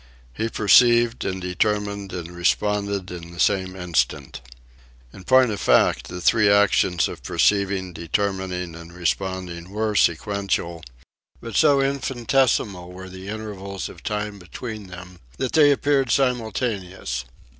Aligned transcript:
He 0.33 0.49
perceived 0.49 1.23
and 1.25 1.39
determined 1.39 2.11
and 2.11 2.31
responded 2.35 3.11
in 3.11 3.29
the 3.29 3.39
same 3.39 3.75
instant. 3.75 4.41
In 5.13 5.25
point 5.25 5.51
of 5.51 5.61
fact 5.61 6.07
the 6.07 6.19
three 6.19 6.49
actions 6.49 7.07
of 7.07 7.21
perceiving, 7.21 7.93
determining, 7.93 8.73
and 8.73 8.91
responding 8.93 9.69
were 9.69 9.93
sequential; 9.95 10.81
but 11.39 11.55
so 11.55 11.81
infinitesimal 11.83 12.91
were 12.91 13.09
the 13.09 13.27
intervals 13.27 13.89
of 13.89 14.01
time 14.01 14.39
between 14.39 14.87
them 14.87 15.19
that 15.37 15.53
they 15.53 15.69
appeared 15.69 16.09
simultaneous. 16.09 17.23